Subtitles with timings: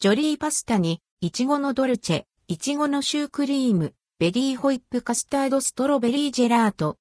[0.00, 6.98] ジョリーパスタに、いちごのドルチェ、いちごのシュークリーム、ベリーホイップカスタードストロベリージェラート。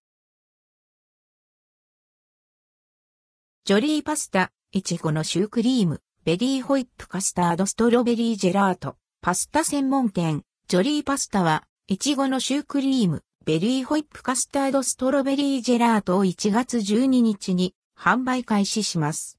[3.65, 8.95] ジョリーパスタ、いちごのシュークリーム、ベリーホイップカスタードストロベリージェラート。
[9.21, 19.37] パスタ専門店、ジョリーパスタは、いちごのシュークリーム、ベリーホイップカスタードストロベリージェラートを1月12日に販売開始します。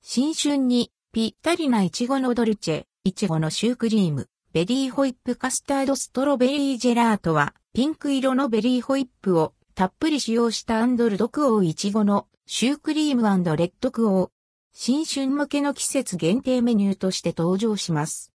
[0.00, 14.30] 新春にぴったりないちごのドルチェ、いちごのシュークリーム、ベリーホイップカスタードストロベリージェラートは、ピンク色のベリーホイップをたっぷり使用したアンドルドクオーいちごのシュークリームレッドクオー。
[14.72, 18.32] 新春向けの季節限定メニューとして登場します。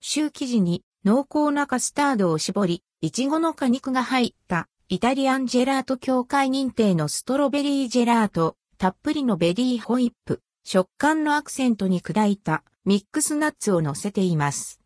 [0.00, 14.80] シュー生地に濃厚なカスタードを絞り、いちごの果肉が入ったイタリアンジェラート協会認定のストロベリージェラート、たっぷりのベリーホイップ、食感のアクセントに砕いたミックスナッツを乗せています。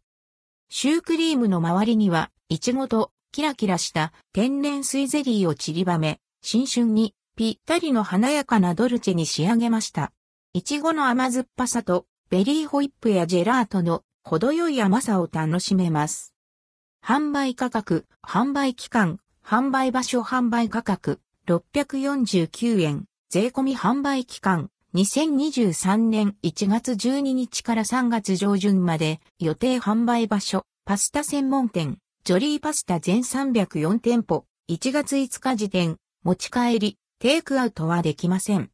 [0.69, 10.13] シュークリームの周りには、いちごとキラキラした天然水ゼリーを散りばめ、新春にぴったりの華やかなドルチェに仕上げました。
[10.53, 16.35] いちごの甘酸っぱさとベリーホイップやジェラートの程よい甘さを楽しめます。
[17.03, 38.69] 販売価格、販売期間、販売場所販売価格、649円、税込み販売期間、2023年1月12日から3月上旬まで、予定販売場所、パスタ専門店、ジョリーパスタ全304店舗、1月5日時点、持ち帰り、テイクアウトはできません。